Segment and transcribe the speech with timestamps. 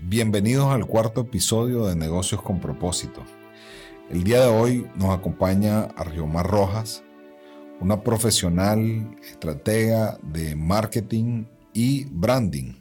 [0.00, 3.24] Bienvenidos al cuarto episodio de Negocios con Propósito.
[4.10, 7.02] El día de hoy nos acompaña Argiomar Rojas,
[7.80, 12.74] una profesional estratega de marketing y branding,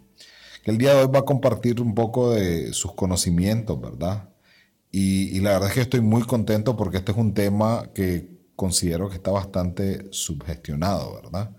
[0.63, 4.29] que el día de hoy va a compartir un poco de sus conocimientos, ¿verdad?
[4.91, 8.29] Y, y la verdad es que estoy muy contento porque este es un tema que
[8.55, 11.55] considero que está bastante subgestionado, ¿verdad?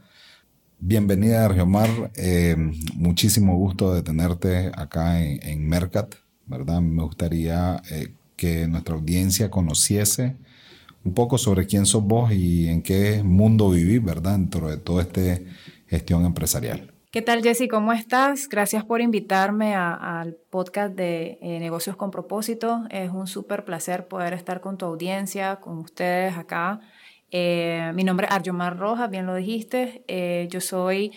[0.85, 2.11] Bienvenida, Argeomar.
[2.17, 2.57] Eh,
[2.97, 6.81] muchísimo gusto de tenerte acá en, Mercat, ¿verdad?
[6.81, 10.35] Me gustaría eh, que nuestra audiencia conociese
[11.05, 14.33] un poco sobre quién sos vos y en qué mundo vivís, ¿verdad?
[14.33, 15.21] Dentro de toda esta
[15.87, 16.93] gestión empresarial.
[17.13, 17.69] ¿Qué tal, Jesse?
[17.71, 18.49] ¿Cómo estás?
[18.49, 22.87] Gracias por invitarme al podcast de eh, Negocios con Propósito.
[22.91, 26.81] Es un súper placer poder estar con tu audiencia, con ustedes acá
[27.35, 30.05] eh, mi nombre es Arjomar Rojas, bien lo dijiste.
[30.07, 31.13] Eh, yo soy,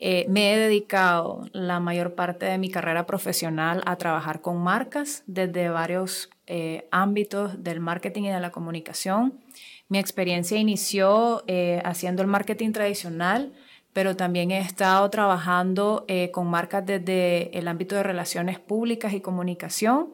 [0.00, 5.24] eh, me he dedicado la mayor parte de mi carrera profesional a trabajar con marcas
[5.26, 6.30] desde varios
[6.90, 9.38] ámbitos del marketing y de la comunicación.
[9.88, 11.44] Mi experiencia inició
[11.84, 13.52] haciendo el marketing tradicional,
[13.92, 20.08] pero también he estado trabajando con marcas desde el ámbito de relaciones públicas y comunicación,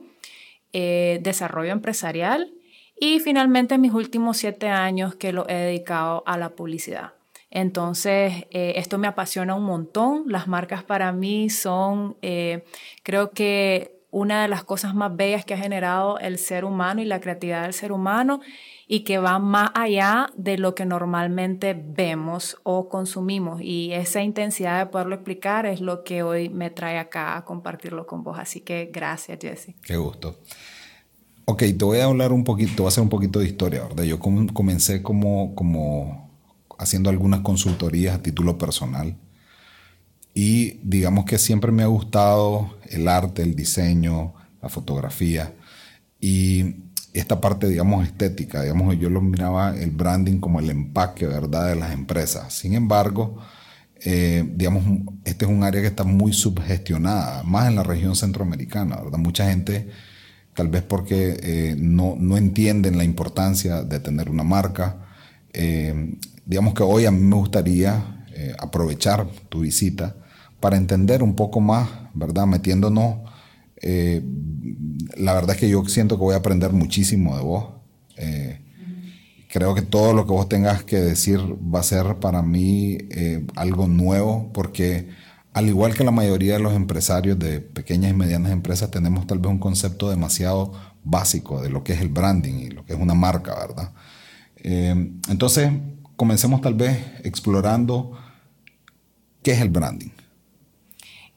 [0.73, 2.53] desarrollo empresarial
[2.99, 7.13] y finalmente mis últimos siete años que lo he dedicado a la publicidad.
[7.51, 10.25] Entonces, eh, esto me apasiona un montón.
[10.27, 12.65] Las marcas para mí son, eh,
[13.03, 17.05] creo que una de las cosas más bellas que ha generado el ser humano y
[17.05, 18.41] la creatividad del ser humano
[18.89, 23.61] y que va más allá de lo que normalmente vemos o consumimos.
[23.61, 28.07] Y esa intensidad de poderlo explicar es lo que hoy me trae acá a compartirlo
[28.07, 28.39] con vos.
[28.39, 29.75] Así que gracias, Jesse.
[29.83, 30.39] Qué gusto.
[31.49, 33.85] Ok, te voy a hablar un poquito, te voy a hacer un poquito de historia,
[33.85, 34.03] ¿verdad?
[34.03, 36.29] Yo comencé como, como
[36.77, 39.17] haciendo algunas consultorías a título personal
[40.35, 45.55] y digamos que siempre me ha gustado el arte, el diseño, la fotografía
[46.21, 46.75] y
[47.13, 51.77] esta parte, digamos, estética, digamos, yo lo miraba el branding como el empaque, ¿verdad?, de
[51.77, 52.53] las empresas.
[52.55, 53.39] Sin embargo,
[54.05, 54.85] eh, digamos,
[55.25, 59.19] este es un área que está muy subgestionada, más en la región centroamericana, ¿verdad?
[59.19, 59.89] Mucha gente
[60.57, 65.07] tal vez porque eh, no, entienden la importancia de tener una marca.
[65.53, 70.17] Eh, digamos que hoy a mí me gustaría eh, aprovechar tu visita
[70.59, 72.47] para entender un poco más, ¿verdad?
[72.47, 73.19] Metiéndonos,
[75.17, 77.67] la verdad es que yo siento que voy a aprender muchísimo de vos.
[79.49, 81.39] creo que todo lo que vos tengas que decir
[81.73, 82.99] va a ser para mí
[83.55, 85.09] algo nuevo porque
[85.57, 89.39] al igual que la mayoría de los empresarios de pequeñas y medianas empresas, tenemos tal
[89.39, 93.01] vez un concepto demasiado básico de lo que es el branding y lo que es
[93.01, 93.95] una marca, ¿verdad?
[94.57, 94.95] Eh,
[95.31, 95.71] entonces,
[96.15, 98.13] comencemos tal vez explorando
[99.43, 100.11] qué es el branding.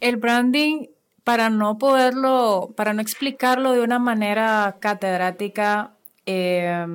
[0.01, 0.87] El branding,
[1.23, 6.85] para no poderlo, para no explicarlo de una manera catedrática, eh,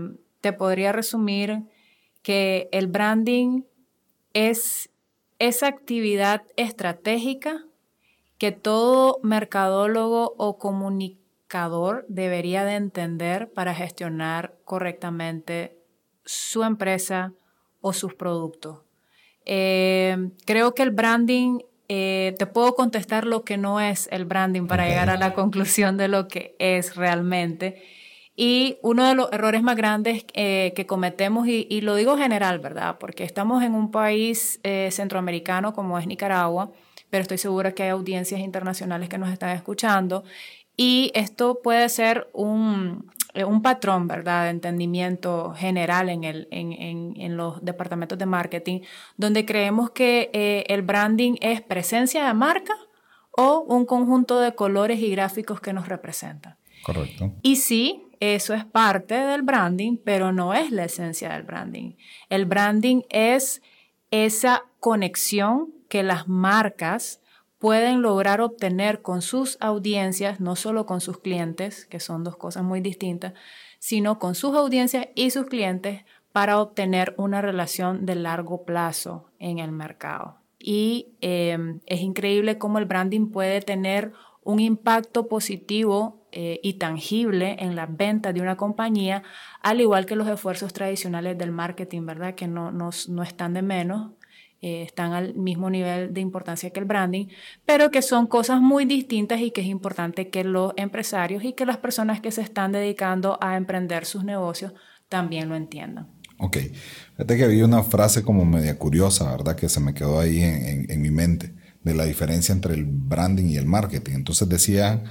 [0.43, 1.63] te podría resumir
[2.21, 3.63] que el branding
[4.35, 4.91] es
[5.39, 7.65] esa actividad estratégica
[8.39, 15.79] que todo mercadólogo o comunicador debería de entender para gestionar correctamente
[16.25, 17.33] su empresa
[17.81, 18.81] o sus productos.
[19.45, 24.67] Eh, creo que el branding, eh, te puedo contestar lo que no es el branding
[24.67, 27.83] para llegar a la conclusión de lo que es realmente.
[28.37, 32.97] Y uno de los errores más grandes eh, que cometemos, y, lo digo general, ¿verdad?
[32.99, 36.73] Porque estamos en un país eh, centroamericano como es Nicaragua,
[37.11, 40.25] pero estoy segura que hay audiencias internacionales que nos están escuchando.
[40.77, 47.15] Y esto puede ser un, eh, un patrón, ¿verdad?, de entendimiento general en, el, en,
[47.17, 48.81] en, los departamentos de marketing,
[49.17, 52.75] donde creemos que el branding es presencia de marca
[53.31, 56.57] o un conjunto de colores y gráficos que nos representan.
[56.85, 57.33] Correcto.
[57.43, 61.93] Y sí, eso es parte del branding, pero no es la esencia del branding.
[62.29, 63.63] El branding es
[64.11, 67.21] esa conexión que las marcas
[67.59, 72.63] pueden lograr obtener con sus audiencias, no solo con sus clientes, que son dos cosas
[72.63, 73.33] muy distintas,
[73.79, 79.59] sino con sus audiencias y sus clientes para obtener una relación de largo plazo en
[79.61, 80.39] el mercado.
[80.59, 87.55] Y eh, es increíble cómo el branding puede tener un impacto positivo eh, y tangible
[87.61, 89.23] en las ventas de una compañía,
[89.61, 92.35] al igual que los esfuerzos tradicionales del marketing, ¿verdad?
[92.35, 94.11] Que no, no, no están de menos,
[94.61, 97.27] eh, están al mismo nivel de importancia que el branding,
[97.65, 101.67] pero que son cosas muy distintas y que es importante que los empresarios y que
[101.67, 104.73] las personas que se están dedicando a emprender sus negocios
[105.09, 106.09] también lo entiendan.
[106.41, 106.57] Ok.
[107.13, 109.55] Fíjate que vi una frase como media curiosa, ¿verdad?
[109.55, 111.55] Que se me quedó ahí en, en mi mente,
[111.85, 114.15] de la diferencia entre el branding y el marketing.
[114.15, 115.05] Entonces decía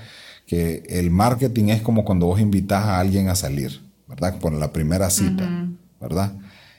[0.45, 4.39] que el marketing es como cuando vos invitas a alguien a salir, ¿verdad?
[4.39, 5.69] Por la primera cita,
[5.99, 6.33] ¿verdad?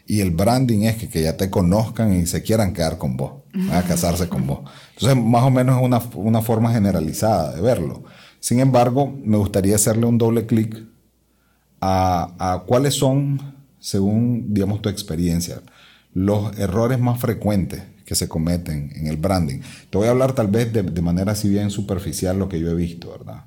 [0.07, 3.43] Y el branding es que, que, ya te conozcan y se quieran quedar con vos,
[3.71, 4.61] a casarse con vos.
[4.95, 8.05] Entonces, más o menos es una, una, forma generalizada de verlo.
[8.39, 10.77] Sin embargo, me gustaría hacerle un doble clic
[11.81, 15.63] a, a, cuáles son, según, digamos, tu experiencia,
[16.13, 19.61] los errores más frecuentes que se cometen en el branding.
[19.89, 22.71] Te voy a hablar tal vez de, de manera así bien superficial lo que yo
[22.71, 23.45] he visto, ¿verdad?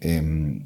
[0.00, 0.64] Eh,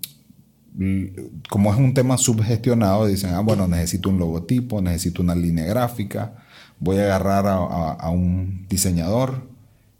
[1.49, 6.35] como es un tema subgestionado, dicen, ah, bueno, necesito un logotipo, necesito una línea gráfica,
[6.79, 9.49] voy a agarrar a, un diseñador,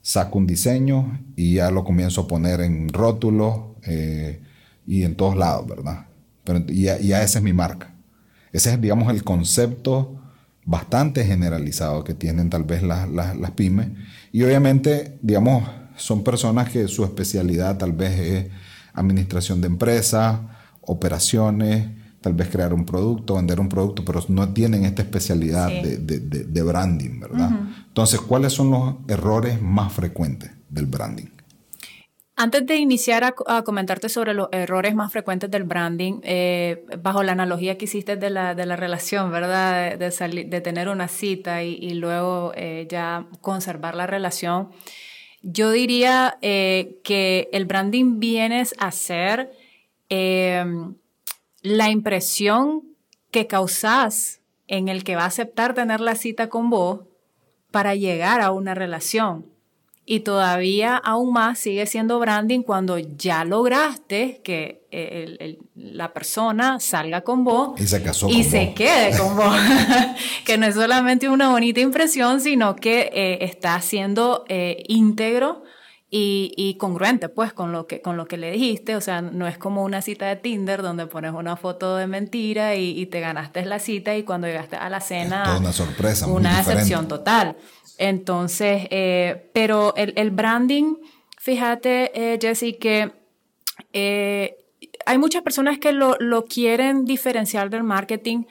[0.01, 4.41] saco un diseño y ya lo comienzo a poner en rótulos eh,
[4.87, 6.07] y en todos lados, ¿verdad?
[6.45, 7.95] Pero, y, ya, esa es mi marca.
[8.53, 10.17] Ese es, digamos, el concepto
[10.65, 13.89] bastante generalizado que tienen tal vez las, las pymes.
[14.33, 18.47] Y obviamente, digamos, son personas que su especialidad tal vez es
[18.95, 20.41] administración de empresas,
[20.83, 21.89] operaciones,
[22.21, 27.21] tal vez crear un producto, vender un producto, pero no tienen esta especialidad de, branding,
[27.21, 27.51] ¿verdad?
[27.89, 31.27] Entonces, ¿cuáles son los errores más frecuentes del branding?
[32.37, 37.33] Antes de iniciar a, comentarte sobre los errores más frecuentes del branding, eh, bajo la
[37.33, 39.99] analogía que hiciste de la, relación, ¿verdad?
[39.99, 44.71] De, tener una cita y, luego eh, ya conservar la relación,
[45.43, 49.51] yo diría eh, que el branding viene a ser
[50.11, 50.97] Em,
[51.63, 52.83] la impresión
[53.31, 57.03] que causas en el que va a aceptar tener la cita con vos
[57.71, 59.47] para llegar a una relación.
[60.13, 64.81] Y todavía aún más sigue siendo branding cuando ya lograste que
[65.77, 69.55] la persona salga con vos y se, casó y se quede con vos.
[70.45, 75.63] que no es solamente una bonita impresión, sino que eh, está siendo eh, íntegro
[76.13, 79.59] y, congruente pues con lo, que, con lo que le dijiste, o sea, no es
[79.59, 83.79] como una cita de Tinder donde pones una foto de mentira y, te ganaste la
[83.79, 85.45] cita y cuando llegaste a la cena...
[85.45, 86.27] toda una sorpresa.
[86.27, 87.57] Una decepción total.
[87.99, 90.97] Entonces, eh, pero el, branding,
[91.39, 93.13] fíjate, eh, Jessy, que
[93.93, 94.57] eh,
[95.07, 98.45] hay muchas personas que lo, lo quieren diferenciar del marketing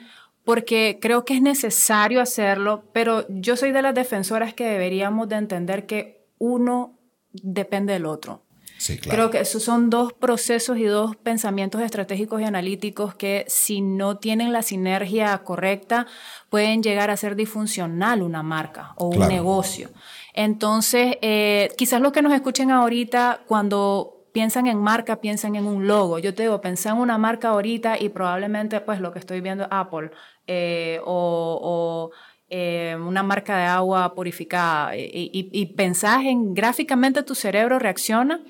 [0.46, 5.36] porque creo que es necesario hacerlo, pero yo soy de las defensoras que deberíamos de
[5.36, 6.99] entender que uno
[7.32, 8.44] depende del otro.
[8.78, 9.16] Sí, claro.
[9.16, 14.18] Creo que esos son dos procesos y dos pensamientos estratégicos y analíticos que si no
[14.18, 16.08] tienen la sinergia correcta
[16.50, 19.90] pueden llegar a ser disfuncional una marca o un negocio.
[20.34, 25.86] Entonces, eh, quizás los que nos escuchen ahorita cuando piensan en marca, piensan en un
[25.86, 26.18] logo.
[26.20, 29.68] Yo te digo, pensé en una marca ahorita y probablemente pues lo que estoy viendo
[29.70, 30.12] Apple
[30.48, 32.12] eh, o
[32.50, 38.42] eh, una marca de agua purificada y, y, y pensás en gráficamente tu cerebro reacciona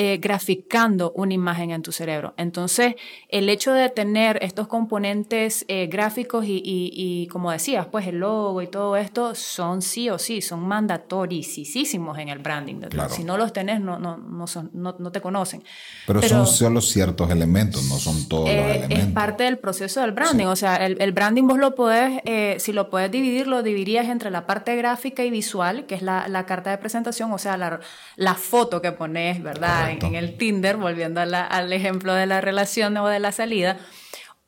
[0.00, 2.32] eh, graficando una imagen en tu cerebro.
[2.36, 2.94] Entonces,
[3.28, 8.68] el hecho de tener estos componentes eh, gráficos y, como decías, pues el logo y
[8.68, 12.76] todo esto son sí o sí, son mandatoricísimos en el branding.
[13.08, 15.64] Si no los tenés, no, no, no, son, no, te conocen.
[16.06, 18.98] Pero, son solo ciertos elementos, no son todos los eh, elementos.
[19.00, 20.46] Es parte del proceso del branding.
[20.46, 22.22] O sea, el, branding vos lo podés,
[22.62, 26.28] si lo puedes dividir, lo dividirías entre la parte gráfica y visual, que es la,
[26.28, 27.80] la carta de presentación, o sea, la,
[28.14, 29.87] la foto que pones, ¿verdad?
[29.88, 33.78] En, el Tinder, volviendo al ejemplo de la relación o de la salida.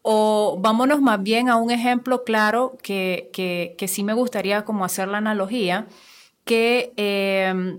[0.02, 5.08] O vámonos más bien a un ejemplo claro que, que, sí me gustaría como hacer
[5.08, 5.86] la analogía,
[6.44, 7.78] que eh,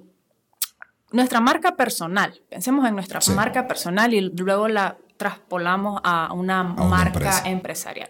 [1.12, 7.44] nuestra marca personal, pensemos en nuestra marca personal y luego la traspolamos a una marca
[7.46, 8.10] empresarial.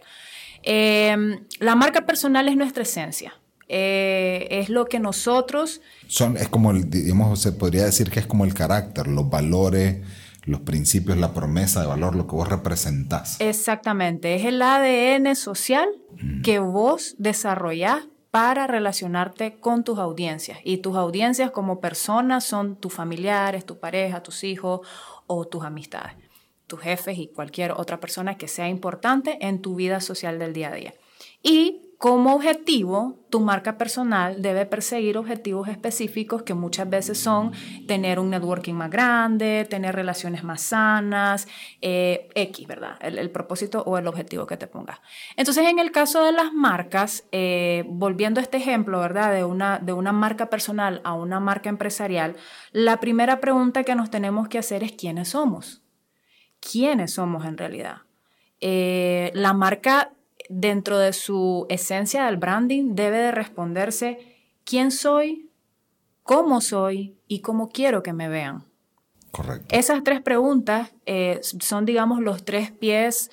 [0.63, 3.33] Eh, la marca personal es nuestra esencia.
[3.73, 5.79] Eh, es lo que nosotros...
[6.07, 10.01] Son, es como, el, digamos, se podría decir que es como el carácter, los valores,
[10.43, 13.39] los principios, la promesa de valor, lo que vos representás.
[13.39, 15.87] Exactamente, es el ADN social
[16.21, 16.41] mm.
[16.41, 20.59] que vos desarrollás para relacionarte con tus audiencias.
[20.65, 24.85] Y tus audiencias como personas son tus familiares, tu pareja, tus hijos
[25.27, 26.15] o tus amistades,
[26.67, 30.73] tus jefes y cualquier otra persona que sea importante en tu vida social del día
[30.73, 30.93] a día.
[31.41, 37.51] Y como objetivo, tu marca personal debe perseguir objetivos específicos que muchas veces son
[37.87, 41.47] tener un networking más grande, tener relaciones más sanas,
[41.79, 42.97] eh, X, ¿verdad?
[43.01, 44.99] El, propósito o el objetivo que te pongas.
[45.37, 49.31] Entonces, en el caso de las marcas, eh, volviendo a este ejemplo, ¿verdad?
[49.31, 52.35] De una, de una marca personal a una marca empresarial,
[52.71, 55.83] la primera pregunta que nos tenemos que hacer es quiénes somos.
[56.59, 57.97] ¿Quiénes somos en realidad?
[58.59, 60.13] Eh, la marca
[60.51, 64.19] dentro de su esencia del branding debe de responderse
[64.65, 65.49] quién soy,
[66.23, 68.65] cómo soy y cómo quiero que me vean.
[69.31, 69.73] Correcto.
[69.73, 73.31] Esas tres preguntas eh, son, digamos, los tres pies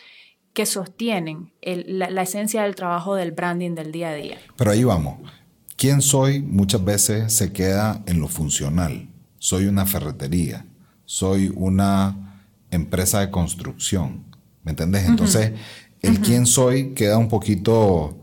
[0.52, 4.38] que sostienen la, esencia del trabajo del branding del día a día.
[4.56, 5.18] Pero ahí vamos.
[5.76, 6.40] ¿Quién soy?
[6.40, 9.08] Muchas veces se queda en lo funcional.
[9.38, 10.66] Soy una ferretería,
[11.04, 14.24] soy una empresa de construcción.
[14.64, 15.06] ¿Me entendés?
[15.06, 15.52] Entonces,
[16.02, 18.18] el quién soy queda un poquito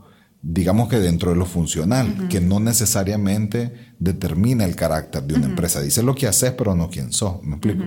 [0.48, 5.80] digamos que dentro de lo funcional, que no necesariamente determina el carácter de una empresa.
[5.80, 7.42] Dice lo que haces, pero no quién sos.
[7.42, 7.84] ¿Me explico?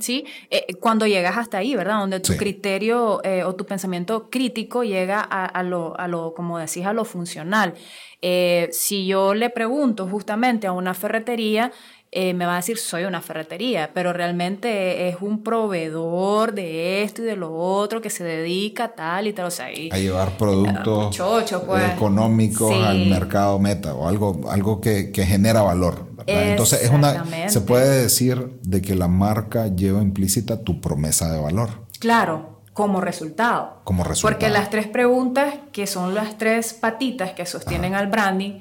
[0.00, 1.98] Sí, eh, cuando llegas hasta ahí, ¿verdad?
[1.98, 6.86] Donde tu criterio eh, o tu pensamiento crítico llega a, lo, a, lo, como decís,
[6.86, 7.74] a lo funcional.
[8.22, 11.72] Eh, si yo le pregunto justamente a una ferretería,
[12.10, 17.20] eh, me va a decir soy una ferretería, pero realmente es un proveedor de esto
[17.22, 19.46] y de lo otro que se dedica a tal y tal.
[19.46, 21.18] O sea, a llevar productos
[21.66, 21.92] pues.
[21.92, 26.08] económicos al mercado meta o algo, algo que, genera valor.
[26.26, 31.40] Entonces es una, se puede decir de que la marca lleva implícita tu promesa de
[31.40, 31.86] valor.
[31.98, 33.80] Claro, como resultado.
[33.84, 34.32] Como resultado.
[34.32, 38.60] Porque las tres preguntas, que son las tres patitas que sostienen al branding,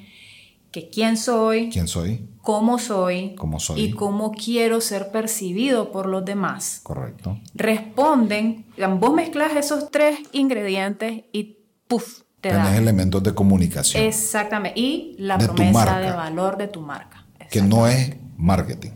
[0.77, 6.05] que quién soy, quién soy, cómo soy, cómo soy y cómo quiero ser percibido por
[6.05, 6.81] los demás.
[6.83, 7.39] Correcto.
[7.55, 8.67] Responden,
[8.99, 11.57] vos mezclas esos tres ingredientes y
[11.87, 14.03] puff, te Tienes elementos de comunicación.
[14.03, 14.79] Exactamente.
[14.79, 17.25] Y la promesa de valor de tu marca.
[17.49, 18.91] Que no es marketing.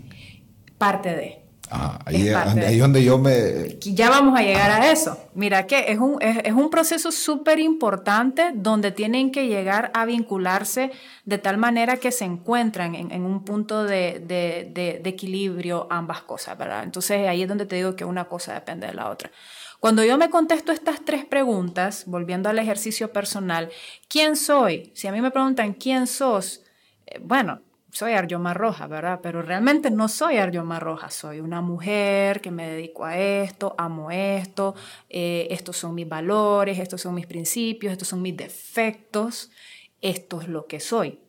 [0.77, 1.40] Parte de
[1.71, 3.77] ahí, es donde yo me...
[3.79, 5.17] Ya vamos a llegar a eso.
[5.33, 10.91] Mira que es un, es, un proceso súper importante donde tienen que llegar a vincularse
[11.25, 16.83] de tal manera que se encuentran en, un punto de, de, equilibrio ambas cosas, ¿verdad?
[16.83, 19.31] Entonces ahí es donde te digo que una cosa depende de la otra.
[19.79, 23.69] Cuando yo me contesto estas tres preguntas, volviendo al ejercicio personal,
[24.07, 24.91] ¿quién soy?
[24.93, 26.61] Si a mí me preguntan quién sos,
[27.07, 27.61] eh, bueno,
[27.91, 29.19] soy Arjoma Roja, ¿verdad?
[29.21, 34.12] Pero realmente no soy Arjoma Roja, soy una mujer que me dedico a esto, amo
[34.12, 34.75] esto,
[35.10, 39.51] eh, estos son mis valores, estos son mis principios, estos son mis defectos,
[40.00, 41.19] esto es lo que soy.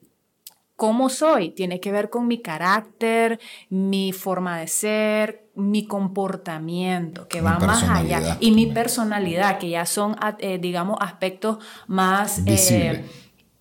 [0.77, 1.51] ¿Cómo soy?
[1.51, 3.39] Tiene que ver con mi carácter,
[3.69, 9.85] mi forma de ser, mi comportamiento, que va más allá, y mi personalidad, que ya
[9.85, 12.43] son, eh, digamos, aspectos más...
[12.47, 13.05] Eh,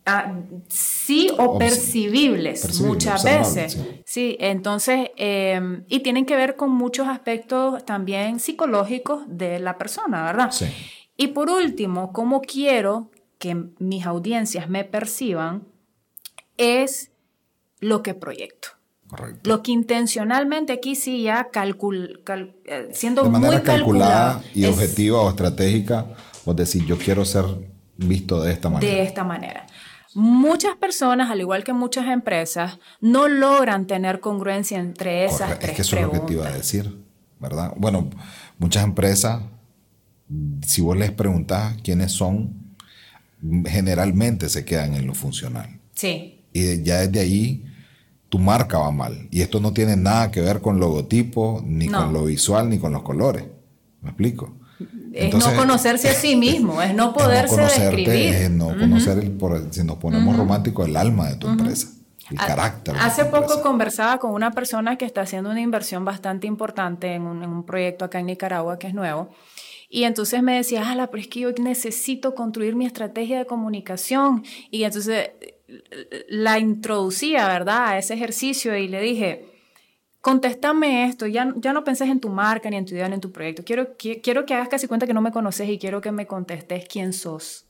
[0.06, 0.34] Ah,
[0.68, 3.78] sí o percibibles muchas veces.
[4.04, 4.36] Sí.
[4.40, 10.52] entonces, em, y tienen que ver con muchos aspectos también psicológicos de la persona, ¿verdad?
[10.52, 10.66] Sí.
[11.18, 15.68] Y por último, cómo quiero que mis audiencias me perciban
[16.58, 17.12] es
[17.80, 18.70] lo que proyecto.
[19.08, 19.50] Correcto.
[19.50, 22.24] Lo que intencionalmente aquí sí ya calcul,
[22.66, 26.08] eh, siendo de manera calculada y objetiva o estratégica,
[26.46, 27.46] o decir yo quiero ser
[27.98, 28.94] visto de esta manera.
[28.94, 29.68] De esta manera.
[30.14, 35.76] Muchas personas, al igual que muchas empresas, no logran tener congruencia entre esas tres Es
[35.76, 36.98] que eso es lo que te iba a decir,
[37.40, 37.74] ¿verdad?
[37.78, 38.10] Bueno,
[38.58, 39.42] muchas empresas,
[40.66, 42.76] si vos les preguntás quiénes son,
[43.66, 45.80] generalmente se quedan en lo funcional.
[45.94, 46.46] Sí.
[46.54, 47.66] Y ya desde ahí
[48.30, 49.28] tu marca va mal.
[49.32, 52.94] Y esto no tiene nada que ver con logotipo, ni con lo visual, ni con
[52.94, 53.46] los colores.
[54.02, 54.56] ¿Me explico?
[55.14, 58.36] Es no conocerse a sí mismo, es no poderse no describir.
[58.36, 59.38] Es no conocer, el,
[59.72, 61.88] si nos ponemos románticos, el alma de tu empresa.
[62.30, 62.96] El carácter.
[62.98, 67.44] Hace poco conversaba con una persona que está haciendo una inversión bastante importante en un,
[67.44, 69.30] en un proyecto acá en Nicaragua que es nuevo.
[69.90, 74.46] Y entonces me decía, ah, pero es que yo necesito construir mi estrategia de comunicación.
[74.70, 75.32] Y entonces
[76.30, 79.51] la introducía, ¿verdad?, a ese ejercicio y le dije,
[80.22, 83.22] contéstame esto, ya, ya no penses en tu marca, ni en tu idea, ni en
[83.22, 83.64] tu proyecto.
[83.64, 86.86] Quiero, quiero que hagas casi cuenta que no me conoces y quiero que me contestes
[86.88, 87.66] quién sos.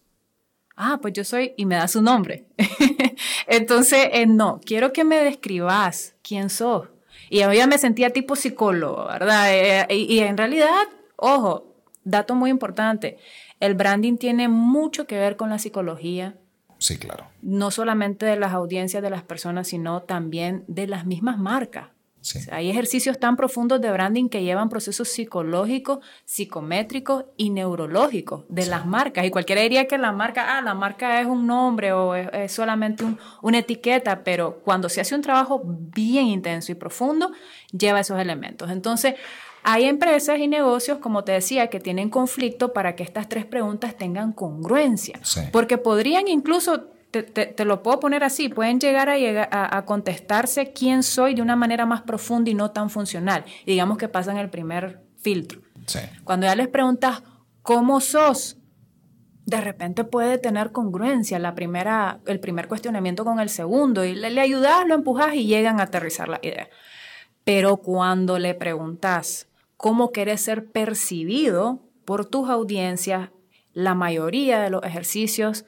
[0.76, 2.46] Ah, pues yo soy, y me da su nombre.
[3.48, 6.90] Entonces, eh, no, quiero que me describas quién sos.
[7.30, 9.54] Y yo ya me sentía tipo psicólogo, ¿verdad?
[9.54, 13.18] Eh, y, y en realidad, ojo, dato muy importante,
[13.60, 16.36] el branding tiene mucho que ver con la psicología,
[16.78, 17.28] Sí, claro.
[17.44, 21.90] No solamente de las audiencias de las personas, sino también de las mismas marcas
[22.52, 28.86] hay ejercicios tan profundos de branding que llevan procesos psicológicos, psicométricos y neurológicos de las
[28.86, 29.26] marcas.
[29.26, 33.06] Y cualquiera diría que la marca, ah, la marca es un nombre o es, solamente
[33.42, 37.32] una etiqueta, pero cuando se hace un trabajo bien intenso y profundo,
[37.72, 38.70] lleva esos elementos.
[38.70, 39.16] Entonces,
[39.64, 43.96] hay empresas y negocios, como te decía, que tienen conflicto para que estas tres preguntas
[43.96, 45.20] tengan congruencia,
[45.52, 51.04] porque podrían incluso te, lo puedo poner así, pueden llegar a, llegar a, contestarse quién
[51.04, 53.46] soy de una manera más profunda y no tan funcional.
[53.66, 55.62] digamos que pasan el primer filtro.
[56.24, 57.24] Cuando ya les preguntas
[57.62, 58.58] cómo sos,
[59.46, 64.30] de repente puede tener congruencia la primera, el primer cuestionamiento con el segundo y le,
[64.30, 66.70] le ayudas, lo empujas y llegan a aterrizar la idea.
[67.44, 73.30] Pero cuando le preguntas cómo quieres ser percibido por tus audiencias,
[73.74, 75.66] la mayoría de los ejercicios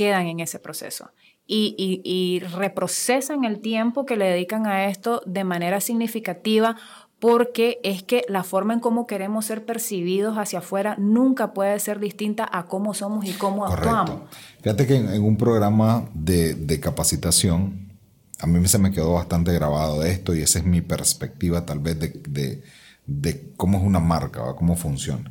[0.00, 1.10] quedan en ese proceso.
[1.46, 6.76] Y, y, reprocesan el tiempo que le dedican a esto de manera significativa
[7.18, 11.98] porque es que la forma en cómo queremos ser percibidos hacia afuera nunca puede ser
[11.98, 14.22] distinta a cómo somos y cómo actuamos.
[14.62, 17.92] Fíjate que en, un programa de, de, capacitación,
[18.38, 21.98] a mí se me quedó bastante grabado esto y esa es mi perspectiva tal vez
[21.98, 22.62] de, de,
[23.04, 25.30] de cómo es una marca, cómo funciona.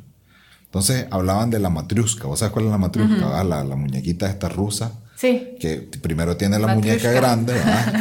[0.70, 2.28] Entonces hablaban de la matriusca.
[2.28, 3.42] ¿Vos sabes cuál es la matriusca?
[3.42, 4.92] la, la, muñequita esta rusa.
[5.16, 5.56] Sí.
[5.58, 7.54] Que primero tiene la muñeca grande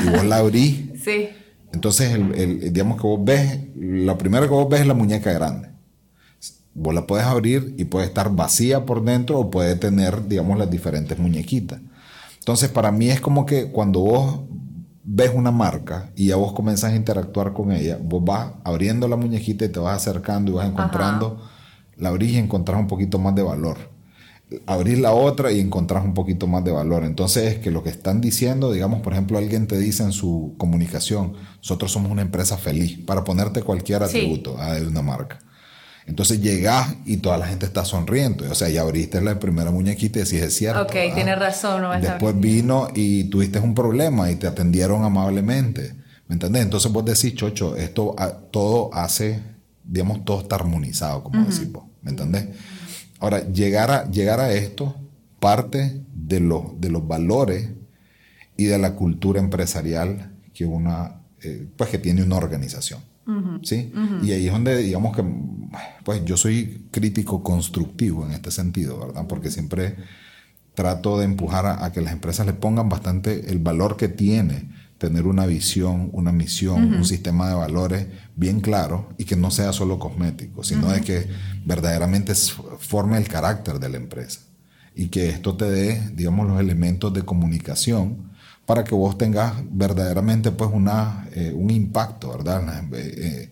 [0.06, 0.86] y vos la abrís.
[1.00, 1.30] Sí.
[1.72, 5.70] Entonces, el, digamos que vos ves, la primera que vos ves es la muñeca grande.
[6.74, 10.70] Vos la puedes abrir y puede estar vacía por dentro o puede tener, digamos, las
[10.70, 11.80] diferentes muñequitas.
[12.38, 14.42] Entonces, para mí es como que cuando vos
[15.04, 19.16] ves una marca y ya vos comenzás a interactuar con ella, vos vas abriendo la
[19.16, 21.42] muñequita y te vas acercando y vas encontrando
[22.00, 23.78] la abrís y encontrás un poquito más de valor.
[24.66, 27.04] Abrís la otra y encontrás un poquito más de valor.
[27.04, 30.56] Entonces, es que lo que están diciendo, digamos, por ejemplo, alguien te dice en su
[30.58, 35.40] comunicación, nosotros somos una empresa feliz, para ponerte cualquier atributo ah, de una marca.
[36.10, 38.50] Entonces llegás y toda la gente está sonriendo.
[38.50, 40.82] O sea, ya abriste la primera muñequita y decís, es cierto.
[40.82, 41.84] Ok, ah, tienes razón.
[41.84, 45.94] No Después vino y tuviste un problema y te atendieron amablemente.
[46.28, 46.64] ¿Me entendés?
[46.64, 49.40] Entonces vos decís, Chocho, esto ah, todo hace,
[49.90, 51.86] digamos, todo está armonizado, como decimos.
[52.02, 52.48] ¿Me entendés?
[53.20, 54.96] Ahora, llegar a, llegar a esto
[55.40, 56.40] parte de,
[56.80, 57.70] de los valores
[58.56, 63.02] y de la cultura empresarial que una, eh, pues que tiene una organización.
[63.62, 63.94] ¿sí?
[64.24, 65.24] Y ahí es donde, digamos que,
[66.04, 69.28] pues yo soy crítico constructivo en este sentido, ¿verdad?
[69.28, 69.98] Porque siempre
[70.74, 74.70] trato de empujar a, a, que las empresas le pongan bastante el valor que tiene
[75.00, 79.74] tener una visión, una misión, un sistema de valores bien claro y que no sea
[79.74, 81.26] solo cosmético, sino de que
[81.66, 84.42] verdaderamente forme el carácter de la empresa
[84.94, 88.30] y que esto te dé, digamos, los elementos de comunicación
[88.66, 92.84] para que vos tengas verdaderamente pues una, eh, un impacto, ¿verdad?
[92.94, 93.50] Eh,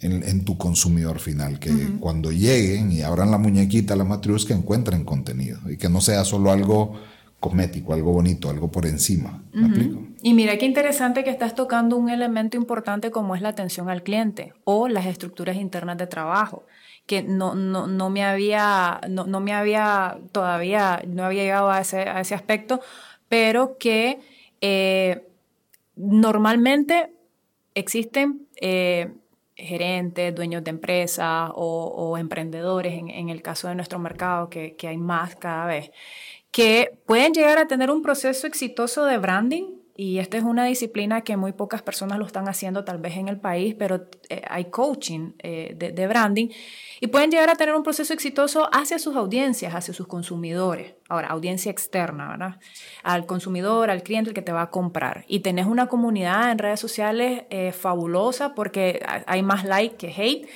[0.00, 5.04] en, tu consumidor final, que cuando lleguen y abran la muñequita, la matriz, que encuentren
[5.04, 6.94] contenido y que no sea solo algo
[7.40, 9.42] cosmético, algo bonito, algo por encima.
[9.52, 10.05] ¿Me explico?
[10.26, 14.02] Y mira qué interesante que estás tocando un elemento importante como es la atención al
[14.02, 16.66] cliente o las estructuras internas de trabajo
[17.06, 21.80] que no, no, no me había, no, no, me había todavía, no había llegado a
[21.80, 22.80] ese, a ese aspecto,
[23.28, 24.18] pero que
[24.60, 25.28] eh,
[25.94, 27.12] normalmente
[27.76, 29.12] existen eh,
[29.54, 34.88] gerentes, dueños de empresas o, emprendedores, en, en, el caso de nuestro mercado, que, que
[34.88, 35.92] hay más cada vez,
[36.50, 41.22] que pueden llegar a tener un proceso exitoso de branding y esta es una disciplina
[41.22, 44.66] que muy pocas personas lo están haciendo tal vez en el país, pero eh, hay
[44.66, 46.48] coaching eh, de, branding
[47.00, 50.94] y pueden llegar a tener un proceso exitoso hacia sus audiencias, hacia sus consumidores.
[51.08, 52.60] Ahora, audiencia externa, ¿verdad?
[53.02, 55.24] Al consumidor, al cliente, el que te va a comprar.
[55.28, 60.48] Y tenés una comunidad en redes sociales eh, fabulosa porque hay más like que hate.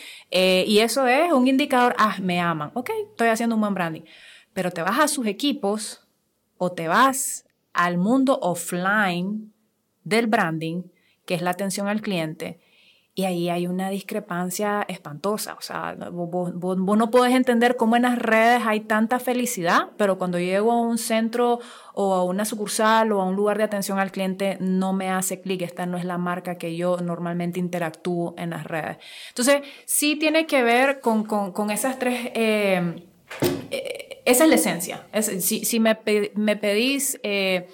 [0.67, 2.73] y eso es un indicador, ah, me aman.
[2.75, 4.03] Ok, estoy haciendo un buen branding
[4.53, 6.07] pero te vas a sus equipos
[6.59, 9.53] o te vas al mundo offline
[10.05, 10.83] del branding,
[11.25, 12.61] que es la atención al cliente,
[13.15, 15.55] y ahí hay una discrepancia espantosa.
[15.55, 20.39] O sea, vos, no podés entender cómo en las redes hay tanta felicidad, pero cuando
[20.39, 21.59] llego a un centro
[21.93, 25.41] o a una sucursal o a un lugar de atención al cliente, no me hace
[25.41, 25.63] clic.
[25.63, 28.99] Esta no es la marca que yo normalmente interactúo en las redes.
[29.29, 32.31] Entonces, sí tiene que ver con, esas tres...
[32.35, 33.07] Eh,
[33.71, 35.07] eh, esa es la esencia.
[35.41, 37.69] si, me, pedís eh,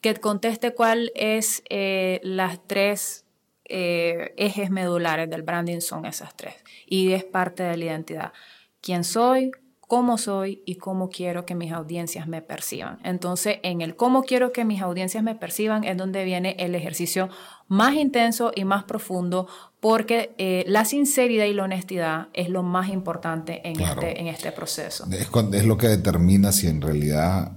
[0.00, 3.24] que conteste cuál es eh, las tres
[3.64, 6.54] eh, ejes medulares del branding, son esas tres.
[6.86, 8.32] Y es parte de la identidad.
[8.80, 9.52] ¿Quién soy?
[9.90, 13.00] Cómo soy y cómo quiero que mis audiencias me perciban.
[13.02, 17.28] Entonces, en el cómo quiero que mis audiencias me perciban es donde viene el ejercicio
[17.66, 19.48] más intenso y más profundo,
[19.80, 24.52] porque eh, la sinceridad y la honestidad es lo más importante en, este, en este
[24.52, 25.08] proceso.
[25.10, 27.50] Es, es lo que determina si en realidad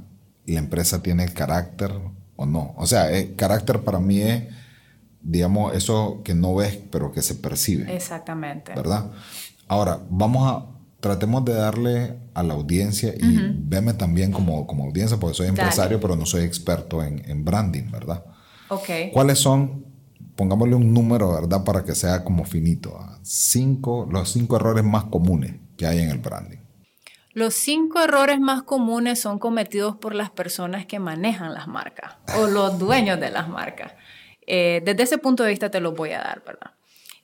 [0.47, 1.91] la empresa tiene carácter
[2.35, 2.73] o no.
[2.77, 4.45] O sea, el carácter para mí es,
[5.21, 7.95] digamos, eso que no ves, pero que se percibe.
[7.95, 8.73] Exactamente.
[8.73, 9.11] ¿Verdad?
[9.67, 10.72] Ahora, vamos a
[11.03, 15.99] tratemos de darle a la audiencia y veme también como, como audiencia, porque soy empresario,
[15.99, 18.23] pero no soy experto en, en, branding, ¿verdad?
[18.69, 18.89] Ok.
[19.11, 19.85] ¿Cuáles son,
[20.37, 21.65] pongámosle un número, ¿verdad?
[21.65, 26.19] Para que sea como finito, cinco, los cinco errores más comunes que hay en el
[26.19, 26.59] branding?
[27.33, 32.47] Los cinco errores más comunes son cometidos por las personas que manejan las marcas o
[32.47, 33.91] los dueños de las marcas.
[34.47, 36.71] Eh, desde ese punto de vista te los voy a dar, ¿verdad?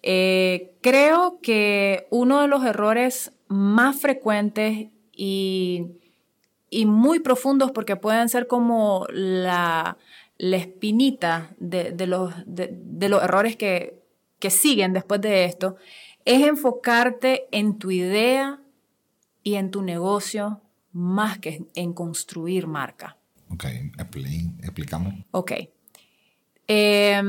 [0.04, 5.88] Eh, creo que uno de los errores más frecuentes y,
[6.86, 9.98] muy profundos, porque pueden ser como la,
[10.38, 14.02] espinita de, los, de, los, errores que,
[14.40, 15.76] que siguen después de esto,
[16.24, 18.62] es enfocarte en tu idea
[19.44, 23.18] y en tu negocio más que en construir marca.
[23.50, 23.66] Ok,
[24.62, 25.14] explicamos.
[25.32, 25.54] Ok.
[26.68, 27.22] Eh,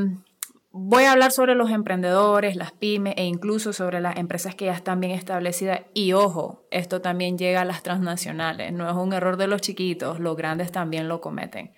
[0.72, 4.72] voy a hablar sobre los emprendedores, las pymes e incluso sobre las empresas que ya
[4.72, 5.82] están bien establecidas.
[5.94, 8.72] Y ojo, esto también llega a las transnacionales.
[8.72, 11.72] No es un error de los chiquitos, los grandes también lo cometen.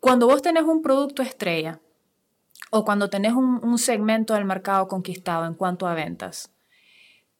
[0.00, 1.80] Cuando vos tenés un producto estrella
[2.70, 6.50] o cuando tenés un, un segmento del mercado conquistado en cuanto a ventas,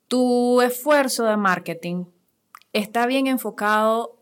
[0.08, 2.04] tu esfuerzo de marketing
[2.72, 4.16] está bien enfocado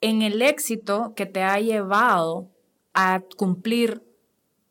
[0.00, 2.48] en el éxito que te ha llevado
[2.94, 4.05] a cumplir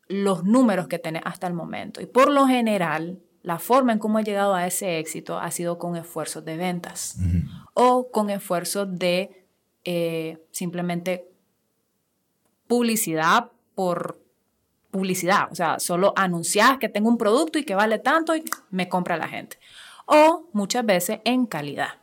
[0.08, 2.00] los números que tenés hasta el momento.
[2.00, 5.78] Y por lo general, la forma en cómo he llegado a ese éxito ha sido
[5.78, 7.16] con esfuerzos de ventas
[7.74, 9.46] o con esfuerzos de
[9.84, 11.28] eh, simplemente
[12.66, 14.20] publicidad por
[14.90, 15.48] publicidad.
[15.52, 19.16] O sea, solo anunciar que tengo un producto y que vale tanto y me compra
[19.16, 19.58] la gente.
[20.06, 22.00] O muchas veces en calidad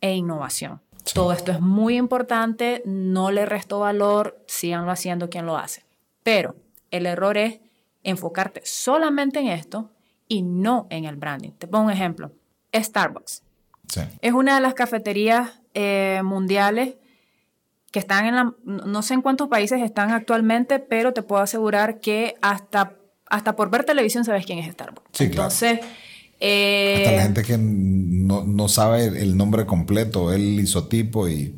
[0.00, 0.80] e innovación.
[1.14, 5.84] Todo esto es muy importante, no le resto valor, síganlo haciendo quien lo hace.
[6.22, 6.56] Pero
[6.90, 7.60] el error es
[8.02, 9.90] enfocarte solamente en esto
[10.28, 11.50] y no en el branding.
[11.52, 12.32] Te pongo un ejemplo.
[12.74, 13.42] Starbucks.
[14.20, 16.96] Es una de las cafeterías eh, mundiales
[17.90, 18.54] que están en la...
[18.64, 22.96] No sé en cuántos países están actualmente, pero te puedo asegurar que hasta,
[23.26, 25.10] hasta por ver televisión sabes quién es Starbucks.
[25.12, 25.80] Sí, Entonces...
[26.40, 31.56] Eh, hasta la gente que no, sabe el nombre completo, el isotipo y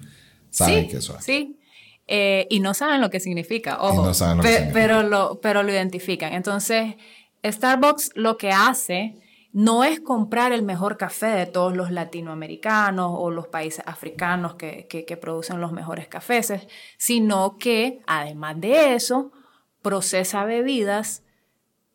[0.49, 1.25] sabe que eso es.
[1.25, 1.60] Sí,
[2.13, 4.11] eh, y no saben lo que significa, ojo,
[4.73, 6.33] Pero, lo, pero lo identifican.
[6.33, 6.97] Entonces,
[7.45, 9.15] Starbucks lo que hace
[9.53, 14.89] no es comprar el mejor café de todos los latinoamericanos o los países africanos que,
[14.89, 16.53] que, producen los mejores cafés,
[16.99, 19.31] sino que además de eso,
[19.81, 21.23] procesa bebidas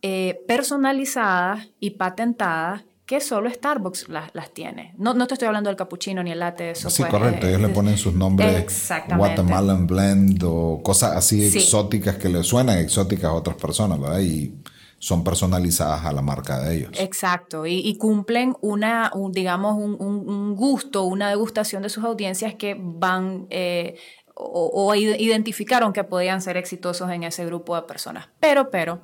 [0.01, 4.93] eh, personalizadas y patentadas que solo Starbucks las, tiene.
[4.97, 6.71] No, no, te estoy hablando del cappuccino ni el latte.
[6.71, 7.47] Eso sí, correcto.
[7.47, 13.25] Ellos le ponen sus nombres Guatemalan Blend o cosas así exóticas que le suenan exóticas
[13.25, 14.19] a otras personas, ¿verdad?
[14.21, 14.55] Y
[14.97, 16.91] son personalizadas a la marca de ellos.
[16.97, 17.67] Exacto.
[17.67, 23.45] Y, cumplen una, digamos, un, gusto, una degustación de sus audiencias que van...
[23.51, 23.97] Eh,
[24.37, 28.27] o, identificaron que podían ser exitosos en ese grupo de personas.
[28.39, 29.01] Pero, pero,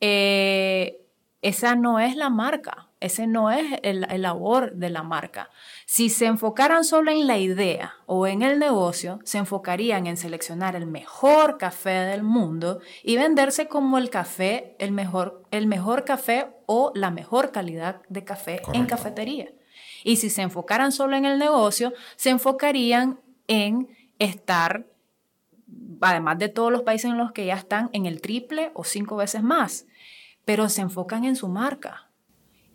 [0.00, 1.00] eh,
[1.42, 2.87] esa no es la marca.
[3.00, 5.50] Ese no es el, labor de la marca.
[5.86, 10.74] Si se enfocaran solo en la idea o en el negocio, se enfocarían en seleccionar
[10.74, 16.48] el mejor café del mundo y venderse como el café, el mejor, el mejor café
[16.66, 19.52] o la mejor calidad de café en cafetería.
[20.02, 24.86] Y si se enfocaran solo en el negocio, se enfocarían en estar,
[26.00, 29.14] además de todos los países en los que ya están, en el triple o cinco
[29.14, 29.86] veces más.
[30.44, 32.07] Pero se enfocan en su marca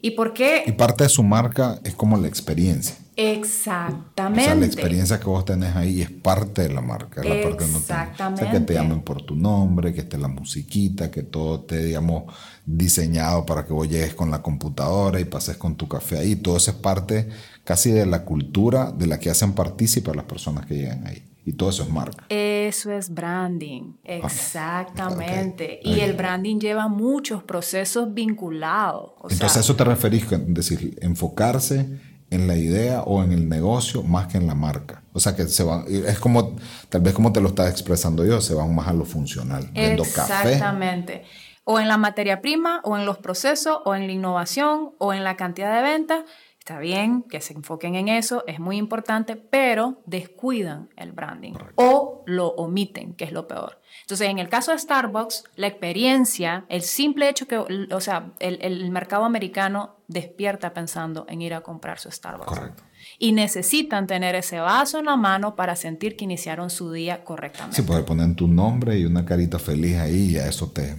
[0.06, 0.66] ¿Y por qué?
[0.68, 2.94] Y parte de su marca es como la experiencia.
[3.16, 4.42] Exactamente.
[4.42, 7.22] O sea, la experiencia que vos tenés ahí es parte de la marca.
[7.22, 8.50] Exactamente.
[8.52, 12.24] que te llamen por tu nombre, que esté la musiquita, que todo esté, digamos,
[12.66, 16.36] diseñado para que vos llegues con la computadora y pases con tu café ahí.
[16.36, 17.30] Todo eso es parte
[17.64, 21.24] casi de la cultura de la que hacen partícipe a las personas que llegan ahí.
[21.46, 22.26] Y todo eso es marca.
[22.30, 25.82] Eso es branding, exactamente.
[25.84, 29.12] Y el branding lleva muchos procesos vinculados.
[29.24, 32.00] Entonces, ¿a eso te referís, es decir, enfocarse
[32.34, 35.04] en la idea o en el negocio más que en la marca.
[35.14, 36.56] O sea, que se va, es como,
[36.90, 39.70] tal vez como te lo estás expresando yo, se van más a lo funcional.
[39.76, 41.26] Exactamente.
[41.64, 45.24] O en la materia prima, o en los procesos, o en la innovación, o en
[45.24, 46.24] la cantidad de ventas
[46.64, 52.24] Está bien que se enfoquen en eso, es muy importante, pero descuidan el branding o
[52.26, 53.82] lo omiten, que es lo peor.
[54.00, 58.90] Entonces, en el caso de Starbucks, la experiencia, el simple hecho que, o sea, el,
[58.92, 62.48] mercado americano despierta pensando en ir a comprar su Starbucks.
[62.48, 62.84] Correcto.
[63.20, 67.76] Y necesitan tener ese vaso en la mano para sentir que iniciaron su día correctamente.
[67.76, 70.96] Sí, puede poner tu nombre y una carita feliz ahí y a eso te,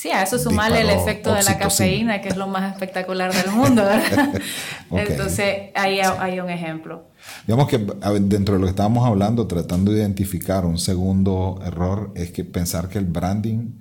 [0.00, 3.52] Sí, a eso sumarle el efecto de la cafeína, que es lo más espectacular del
[3.52, 4.32] mundo, ¿verdad?
[4.90, 7.04] Entonces, ahí hay un ejemplo.
[7.46, 7.76] Digamos que
[8.22, 12.88] dentro de lo que estábamos hablando, tratando de identificar un segundo error, es que pensar
[12.88, 13.72] que el branding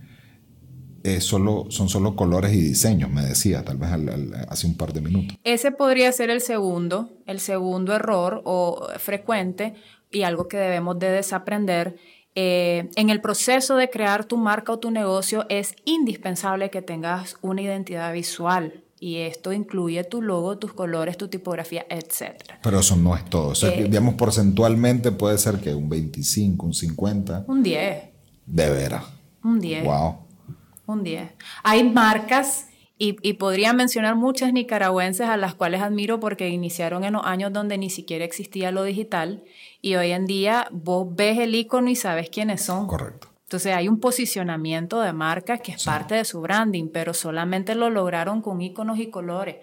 [1.21, 3.89] solo, son solo colores y diseños, me decía, tal vez
[4.49, 5.37] hace un par de minutos.
[5.45, 9.75] Ese podría ser el segundo, el segundo error o frecuente
[10.11, 11.95] y algo que debemos de desaprender.
[12.35, 17.37] Eh, en el proceso de crear tu marca o tu negocio es indispensable que tengas
[17.41, 22.35] una identidad visual y esto incluye tu logo, tus colores, tu tipografía, etc.
[22.61, 23.49] Pero eso no es todo.
[23.49, 27.45] O sea, eh, digamos, porcentualmente puede ser que un 25, un 50.
[27.47, 28.03] Un 10.
[28.45, 29.05] De veras.
[29.43, 29.85] Un 10.
[29.85, 30.17] Wow.
[30.85, 31.31] Un 10.
[31.63, 37.13] Hay marcas y, y, podría mencionar muchas nicaragüenses a las cuales admiro porque iniciaron en
[37.13, 39.43] los años donde ni siquiera existía lo digital
[39.81, 42.87] y hoy en día vos ves el icono y sabes quiénes son.
[42.87, 43.27] Correcto.
[43.43, 47.89] Entonces hay un posicionamiento de marcas que es parte de su branding, pero solamente lo
[47.89, 49.57] lograron con iconos y colores.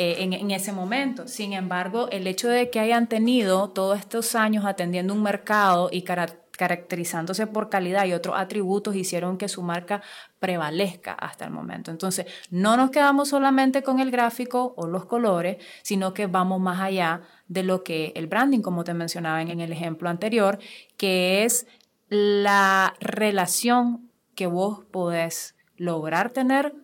[0.00, 1.26] Eh, en, en, ese momento.
[1.26, 6.02] Sin embargo, el hecho de que hayan tenido todos estos años atendiendo un mercado y
[6.02, 10.00] caracterizándose por calidad y otros atributos hicieron que su marca
[10.38, 11.90] prevalezca hasta el momento.
[11.90, 16.80] Entonces, no nos quedamos solamente con el gráfico o los colores, sino que vamos más
[16.80, 20.58] allá de lo que el branding, como te mencionaba en el ejemplo anterior,
[20.96, 21.66] que es
[22.08, 26.74] la relación que vos podés lograr tener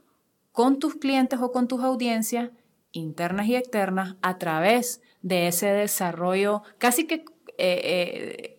[0.53, 2.51] con tus clientes o con tus audiencias
[2.93, 7.25] internas y externas a través de ese desarrollo casi que
[7.59, 8.57] eh,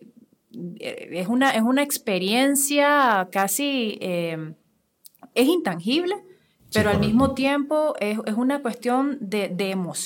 [0.80, 4.54] eh, es, una, es una experiencia casi eh,
[5.34, 6.16] es intangible
[6.72, 9.54] pero al mismo tiempo es, una cuestión de,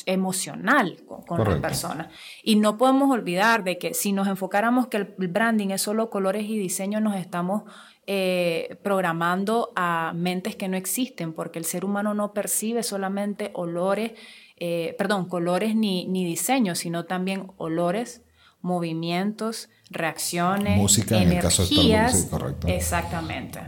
[0.06, 2.10] emocional con, la persona.
[2.42, 6.44] Y no podemos olvidar de que si nos enfocáramos que el branding es solo colores
[6.44, 7.64] y diseño, nos estamos
[8.06, 14.12] eh, programando a mentes que no existen, porque el ser humano no percibe solamente olores,
[14.56, 18.22] eh, perdón, colores ni, ni diseños, sino también olores,
[18.62, 22.68] movimientos, reacciones, música energías, en el caso de sí, correcto.
[22.68, 23.60] Exactamente.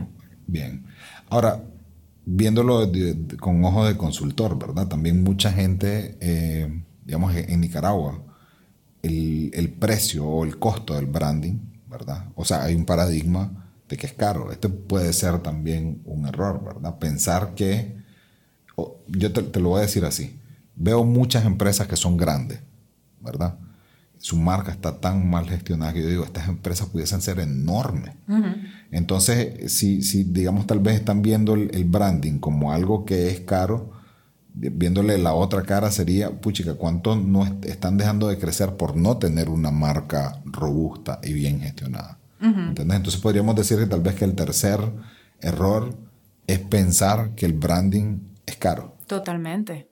[0.45, 0.85] Bien.
[1.29, 1.63] Ahora,
[2.25, 2.89] viéndolo
[3.39, 4.87] con ojo de consultor, ¿verdad?
[4.87, 8.23] También mucha gente, eh, digamos, en Nicaragua,
[9.01, 11.59] el, precio o el costo del branding,
[11.89, 12.29] ¿verdad?
[12.35, 14.51] O sea, hay un paradigma de que es caro.
[14.51, 16.97] Este puede ser también un error, ¿verdad?
[16.99, 17.97] Pensar que,
[19.07, 20.39] yo te, te lo voy a decir así,
[20.75, 22.61] veo muchas empresas que son grandes,
[23.19, 23.57] ¿verdad?
[24.23, 28.15] Su marca está tan mal gestionada que yo digo, estas empresas pudiesen ser enormes.
[28.89, 33.91] Entonces, si, si, digamos, tal vez están viendo el, branding como algo que es caro,
[34.53, 39.49] viéndole la otra cara sería, puchica, ¿cuánto no están dejando de crecer por no tener
[39.49, 42.17] una marca robusta y bien gestionada?
[42.39, 44.79] Entonces podríamos decir que tal vez que el tercer
[45.41, 45.97] error
[46.47, 48.95] es pensar que el branding es caro.
[49.05, 49.89] Totalmente.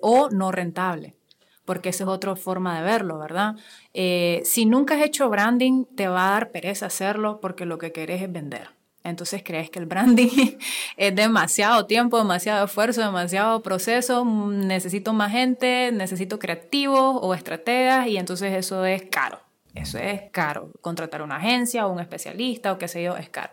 [0.00, 1.16] o no rentable
[1.64, 3.54] porque esa es otra forma de verlo, ¿verdad?
[3.94, 7.92] Eh, si nunca has hecho branding, te va a dar pereza hacerlo porque lo que
[7.92, 8.70] querés es vender.
[9.04, 10.28] Entonces crees que el branding
[10.96, 18.16] es demasiado tiempo, demasiado esfuerzo, demasiado proceso, necesito más gente, necesito creativos o estrategas y
[18.16, 19.40] entonces eso es caro.
[19.74, 20.70] Eso es caro.
[20.80, 23.52] Contratar una agencia o un especialista o qué sé yo, es caro.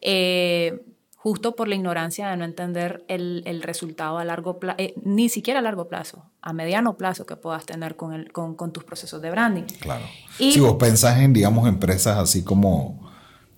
[0.00, 0.82] Eh,
[1.26, 5.58] justo por la ignorancia de no entender el, resultado a largo plazo, eh, ni siquiera
[5.58, 9.32] a largo plazo, a mediano plazo que puedas tener con, el, con, tus procesos de
[9.32, 9.64] branding.
[9.80, 10.04] Claro.
[10.38, 13.10] si vos pensás en, digamos, empresas así como,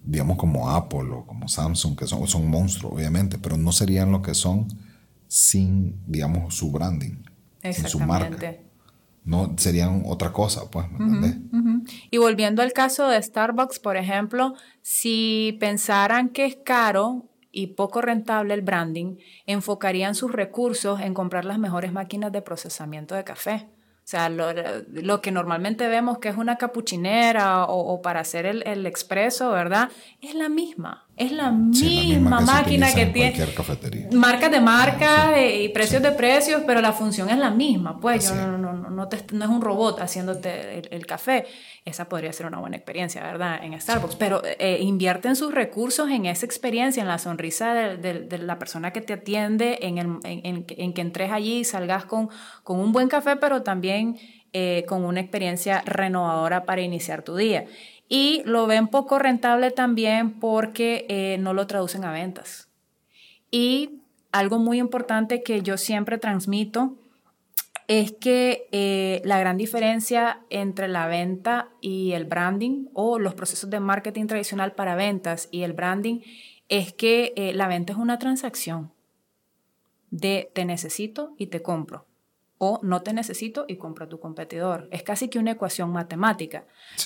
[0.02, 4.22] digamos, como Apple o como Samsung, que son, son monstruos, obviamente, pero no serían lo
[4.22, 4.66] que son
[5.26, 7.22] sin, digamos, su branding,
[7.70, 8.57] sin su marca.
[9.24, 11.42] No serían otra cosa, pues, ¿me
[12.11, 18.01] Y volviendo al caso de Starbucks, por ejemplo, si pensaran que es caro y poco
[18.01, 23.69] rentable el branding, enfocarían sus recursos en comprar las mejores máquinas de procesamiento de café.
[24.09, 28.87] O sea, lo, que normalmente vemos que es una capuchinera o, para hacer el, el,
[28.87, 29.91] expreso, ¿verdad?
[30.23, 31.08] Es la misma.
[31.18, 33.44] Es la, misma, máquina que tiene.
[34.12, 37.98] Marcas de marca y precios de precios, pero la función es la misma.
[37.98, 41.46] Pues no, no, no, no, es un robot haciéndote el, café.
[41.85, 43.64] Esa podría ser una buena experiencia, ¿verdad?
[43.64, 44.14] En Starbucks.
[44.14, 49.00] Pero eh, invierten sus recursos en esa experiencia, en la sonrisa de, la persona que
[49.00, 52.28] te atiende, en, el, en, en, que entres allí y salgas con,
[52.62, 54.16] con un buen café, pero también
[54.54, 57.66] eh, con una experiencia renovadora para iniciar tu día.
[58.09, 62.68] Y lo ven poco rentable también porque eh, no lo traducen a ventas.
[63.51, 64.01] Y
[64.33, 66.97] algo muy importante que yo siempre transmito
[67.88, 73.71] es que eh, la gran diferencia entre la venta y el branding o los procesos
[73.71, 76.21] de marketing tradicional para ventas y el branding
[76.68, 78.92] es que eh, la venta es una transacción
[80.11, 82.08] de te necesito y te compro.
[82.59, 84.88] O no te necesito y compro a tu competidor.
[84.90, 86.64] Es casi que una ecuación matemática.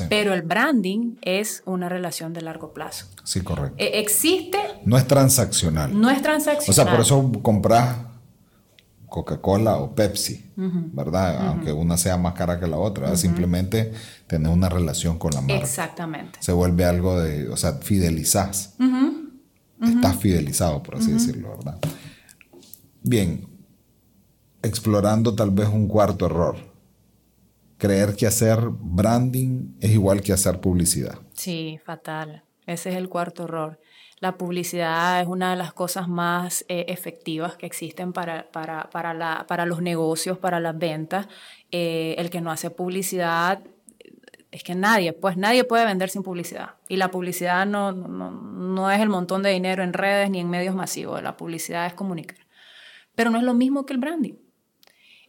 [0.09, 3.07] Pero el branding es una relación de largo plazo.
[3.25, 3.77] Sí, correcto.
[3.79, 4.59] E, existe.
[4.85, 5.99] No es transaccional.
[5.99, 6.71] No es transaccional.
[6.71, 7.99] O sea, por eso compras
[9.07, 11.49] Coca-Cola o Pepsi, ¿verdad?
[11.49, 13.93] Aunque una sea más cara que la otra, simplemente
[14.27, 15.57] tener una relación con la marca.
[15.57, 16.39] Exactamente.
[16.41, 18.75] Se vuelve algo de, o sea, fidelizas.
[19.83, 21.79] Estás fidelizado, por así decirlo, ¿verdad?
[23.03, 23.47] Bien,
[24.63, 26.57] explorando tal vez un cuarto error.
[27.79, 31.19] Creer que hacer branding es igual que hacer publicidad.
[31.35, 32.45] Sí, fatal.
[32.67, 33.81] Ese es el cuarto error.
[34.21, 39.15] La publicidad es una de las cosas más eh, efectivas que existen para, para, para,
[39.15, 41.27] la, para, los negocios, para las ventas.
[41.73, 43.65] Eh, el que no hace publicidad
[44.53, 46.77] es que nadie, pues nadie puede vender sin publicidad.
[46.89, 50.49] Y la publicidad no, no, no, es el montón de dinero en redes ni en
[50.51, 51.21] medios masivos.
[51.21, 52.39] La publicidad es comunicar.
[53.17, 54.35] Pero no es lo mismo que el branding.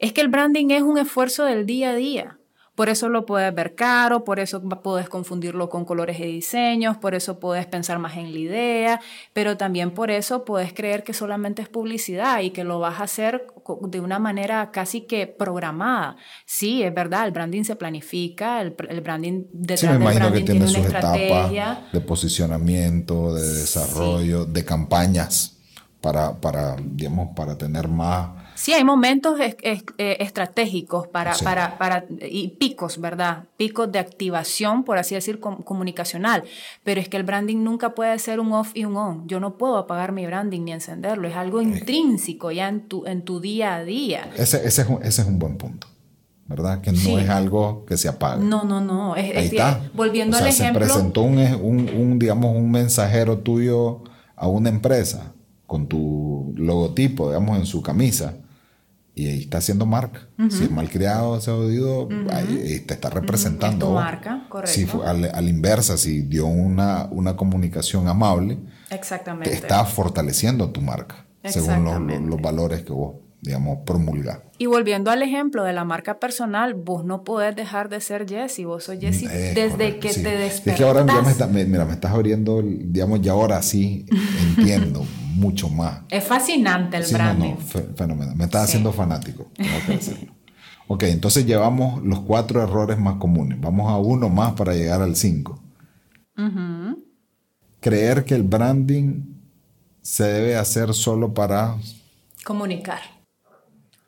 [0.04, 2.38] Es que el branding es un esfuerzo del día a día.
[2.76, 7.16] Por eso lo puedes ver caro, por eso puedes confundirlo con colores y diseños, por
[7.16, 11.62] eso puedes pensar más en la idea, pero también por eso puedes creer que solamente
[11.62, 13.48] es publicidad y que lo vas a hacer
[13.84, 16.18] de una manera casi que programada.
[16.46, 20.68] Sí, es verdad, el branding se planifica, el, branding detrás sí, me imagino que tiene,
[20.68, 21.50] sus etapas
[21.94, 25.60] de posicionamiento, de desarrollo, de campañas
[26.02, 32.50] para, para, digamos, para tener más Sí, hay momentos eh, estratégicos para, para, para, y
[32.50, 33.46] picos, ¿verdad?
[33.58, 36.44] Picos de activación, por así decir, comunicacional.
[36.84, 39.28] Pero es que el branding nunca puede ser un off y un on.
[39.28, 41.28] Yo no puedo apagar mi branding ni encenderlo.
[41.28, 44.30] Es algo intrínseco ya en tu, en tu día a día.
[44.38, 45.88] Ese, ese, es, un, ese es un buen punto.
[46.46, 46.82] ¿verdad?
[46.82, 48.38] Que no es algo que se apaga.
[48.38, 49.16] No, no, no.
[49.16, 49.82] Es, Ahí está.
[49.94, 50.86] Volviendo al ejemplo.
[50.86, 54.04] Se presentó un, un, un, digamos, un mensajero tuyo
[54.36, 55.34] a una empresa
[55.66, 58.36] con tu logotipo, digamos, en su camisa
[59.16, 60.28] y ahí está haciendo marca.
[60.50, 63.88] Si es malcriado, se ha oído, ahí te está representando.
[63.88, 64.74] tu marca, correcto.
[64.74, 69.52] Si al, al, inversa, si dio una, una comunicación amable, Exactamente.
[69.52, 74.40] te está fortaleciendo tu marca, según los, los, valores que vos, digamos, promulgás.
[74.64, 78.64] Y volviendo al ejemplo de la marca personal, vos no podés dejar de ser Jesse,
[78.64, 80.68] vos sos Jesse desde que te despertás.
[80.68, 81.04] Es que ahora
[81.48, 84.06] me, mira, me estás abriendo, digamos, ya ahora sí
[84.58, 86.04] entiendo mucho más.
[86.10, 87.56] Es fascinante el branding.
[87.98, 88.34] fenómeno.
[88.36, 90.32] Me estás haciendo fanático, tengo que decirlo.
[90.88, 93.60] ok, entonces llevamos los cuatro errores más comunes.
[93.60, 95.62] Vamos a uno más para llegar al cinco.
[97.82, 99.24] Creer que el branding
[100.02, 101.76] se debe hacer solo para...
[102.46, 103.02] Comunicar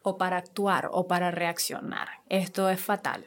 [0.05, 2.07] o para actuar o para reaccionar.
[2.29, 3.25] Esto es fatal.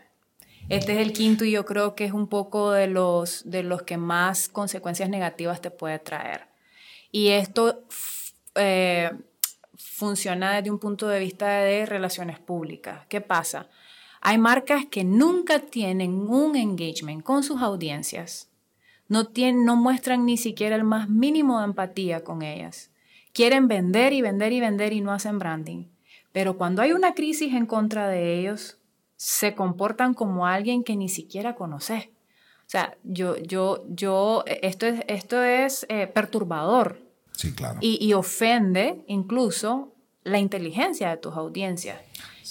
[0.69, 3.83] Este es el quinto y yo creo que es un poco de los, de los
[3.83, 6.47] que más consecuencias negativas te puede traer.
[7.11, 7.85] Y esto
[8.55, 9.11] eh,
[9.77, 13.07] funciona desde un punto de vista de relaciones públicas.
[13.09, 13.69] ¿Qué pasa?
[14.21, 18.49] Hay marcas que nunca tienen un engagement con sus audiencias,
[19.09, 22.91] no, tienen, no muestran ni siquiera el más mínimo de empatía con ellas.
[23.33, 25.87] Quieren vender y vender y vender y no hacen branding.
[26.39, 28.79] Pero cuando hay una crisis en contra de ellos,
[29.17, 32.11] se comportan como alguien que ni siquiera conoces.
[32.59, 37.03] O sea, yo, yo, yo, esto es, esto es eh, perturbador.
[37.33, 37.81] Sí, claro.
[37.83, 41.99] Y, y, ofende incluso la inteligencia de tus audiencias.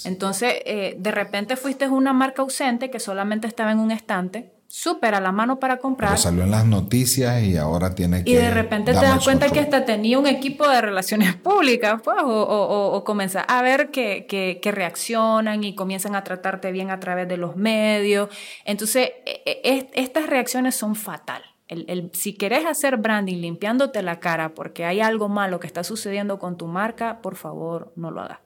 [0.04, 5.16] Entonces, eh, de repente fuiste una marca ausente que solamente estaba en un estante súper
[5.16, 6.12] a la mano para comprar.
[6.12, 8.32] Pero salió en las noticias y ahora tiene que...
[8.32, 12.18] Y de repente te das cuenta que hasta tenía un equipo de relaciones públicas, pues,
[12.22, 16.92] o, o, o comienza a ver que, que, que, reaccionan y comienzan a tratarte bien
[16.92, 18.30] a través de los medios.
[18.66, 21.44] Entonces, e, e, estas reacciones son fatal.
[21.68, 25.84] El, el, si querés hacer branding limpiándote la cara porque hay algo malo que está
[25.84, 28.40] sucediendo con tu marca, por favor, no lo hagas.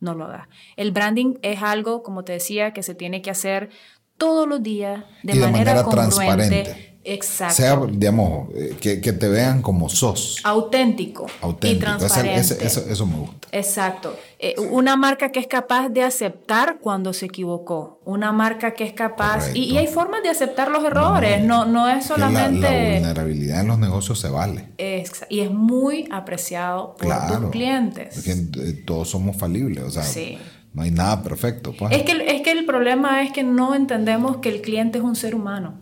[0.00, 0.48] No lo hagas.
[0.76, 3.70] El branding es algo, como te decía, que se tiene que hacer
[4.18, 6.88] todos los días de, y de manera, transparente.
[7.04, 7.54] Exacto.
[7.54, 10.40] Sea, digamos, eh, que, que, te vean como sos.
[10.44, 11.26] Auténtico.
[11.40, 11.76] Auténtico.
[11.76, 12.40] Y transparente.
[12.40, 13.48] Ese, eso, eso, me gusta.
[13.52, 14.14] Exacto.
[14.38, 18.00] Eh, una marca que es capaz de aceptar cuando se equivocó.
[18.04, 19.54] Una marca que es capaz...
[19.54, 21.42] Y, y, hay formas de aceptar los errores.
[21.42, 22.60] No, no, no es solamente...
[22.60, 24.68] La, la, vulnerabilidad en los negocios se vale.
[24.76, 28.14] Es, y es muy apreciado por claro, tus clientes.
[28.16, 29.82] Porque eh, todos somos falibles.
[29.84, 30.38] O sea, sí.
[30.78, 31.74] No hay nada perfecto.
[31.76, 31.92] Pues.
[31.92, 35.16] Es, que, es que el problema es que no entendemos que el cliente es un
[35.16, 35.80] ser humano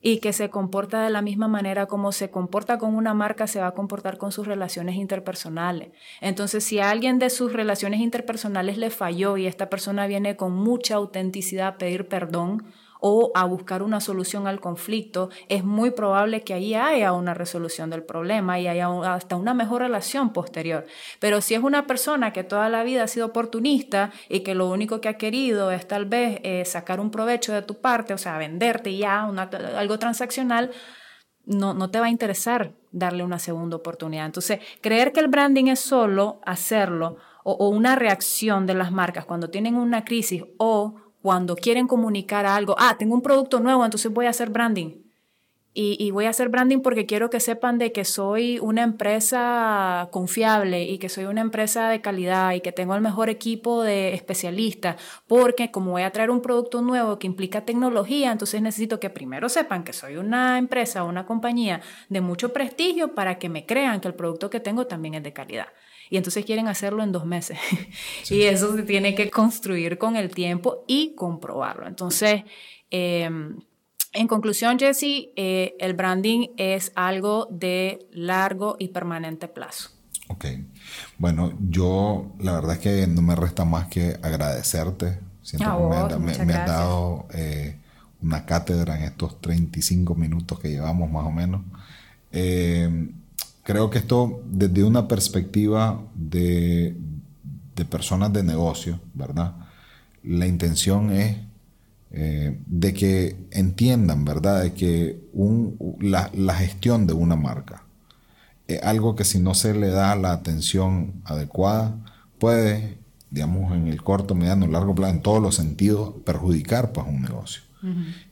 [0.00, 3.60] y que se comporta de la misma manera como se comporta con una marca, se
[3.60, 5.90] va a comportar con sus relaciones interpersonales.
[6.20, 10.52] Entonces, si a alguien de sus relaciones interpersonales le falló y esta persona viene con
[10.52, 12.66] mucha autenticidad a pedir perdón
[13.00, 17.90] o a buscar una solución al conflicto, es muy probable que ahí haya una resolución
[17.90, 20.86] del problema y haya hasta una mejor relación posterior.
[21.18, 24.68] Pero si es una persona que toda la vida ha sido oportunista y que lo
[24.68, 28.18] único que ha querido es tal vez eh, sacar un provecho de tu parte, o
[28.18, 30.70] sea, venderte ya algo transaccional,
[31.44, 34.26] no, no te va a interesar darle una segunda oportunidad.
[34.26, 39.24] Entonces, creer que el branding es solo hacerlo o, o una reacción de las marcas
[39.24, 44.12] cuando tienen una crisis o cuando quieren comunicar algo, ah, tengo un producto nuevo, entonces
[44.12, 45.08] voy a hacer branding.
[45.80, 50.82] Y, voy a hacer branding porque quiero que sepan de que soy una empresa confiable
[50.82, 54.96] y que soy una empresa de calidad y que tengo el mejor equipo de especialistas,
[55.28, 59.48] porque como voy a traer un producto nuevo que implica tecnología, entonces necesito que primero
[59.48, 64.00] sepan que soy una empresa o una compañía de mucho prestigio para que me crean
[64.00, 65.68] que el producto que tengo también es de calidad.
[66.10, 67.58] Y entonces quieren hacerlo en dos meses.
[68.30, 71.86] y eso se tiene que construir con el tiempo y comprobarlo.
[71.86, 72.44] Entonces,
[72.90, 73.28] eh,
[74.12, 79.90] en conclusión, Jesse, eh, el branding es algo de largo y permanente plazo.
[80.28, 80.46] Ok.
[81.18, 85.20] Bueno, yo la verdad es que no me resta más que agradecerte.
[85.42, 87.78] Siento que me, has dado eh,
[88.20, 91.62] una cátedra en estos 35 minutos que llevamos más o menos.
[92.32, 93.10] Eh,
[93.68, 96.96] creo que esto desde una perspectiva de,
[97.76, 99.56] de personas de negocio, ¿verdad?
[100.22, 101.36] La intención es
[102.10, 104.62] eh, de que entiendan, ¿verdad?
[104.62, 105.20] De que
[106.00, 107.82] la, gestión de una marca
[108.68, 111.94] es algo que si no se le da la atención adecuada
[112.38, 112.96] puede,
[113.30, 117.67] digamos, en el corto, mediano, largo plazo, en todos los sentidos, perjudicar pues un negocio.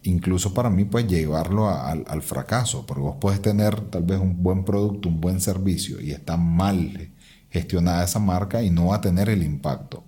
[0.03, 4.65] Incluso para mí, pues llevarlo al fracaso, porque vos puedes tener tal vez un buen
[4.65, 7.11] producto, un buen servicio y está mal
[7.51, 10.05] gestionada esa marca y no va a tener el impacto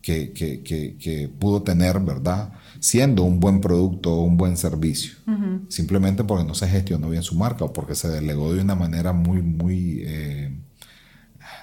[0.00, 2.52] que, que pudo tener, ¿verdad?
[2.84, 5.14] siendo un buen producto o un buen servicio,
[5.68, 9.14] simplemente porque no se gestionó bien su marca o porque se delegó de una manera
[9.14, 10.54] muy, muy, eh,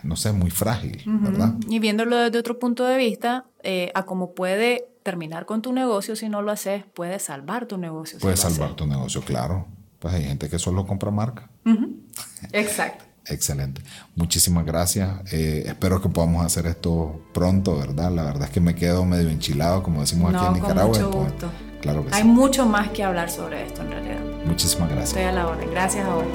[0.04, 1.56] no sé, muy frágil, ¿verdad?
[1.68, 6.16] Y viéndolo desde otro punto de vista, eh, a cómo puede terminar con tu negocio
[6.16, 8.20] si no lo haces, puede salvar tu negocio.
[8.20, 9.68] Puede salvar tu negocio, claro.
[10.00, 11.50] Pues hay gente que solo compra marca.
[12.52, 13.06] Exacto.
[13.28, 13.82] Excelente.
[14.16, 15.32] Muchísimas gracias.
[15.32, 18.12] Eh, espero que podamos hacer esto pronto, ¿verdad?
[18.12, 20.98] La verdad es que me quedo medio enchilado, como decimos aquí en Nicaragua.
[20.98, 21.52] Con mucho gusto.
[21.82, 24.20] Claro que Hay mucho más que hablar sobre esto en realidad.
[24.46, 25.10] Muchísimas gracias.
[25.10, 25.66] Estoy a la hora.
[25.66, 26.26] Gracias a vos.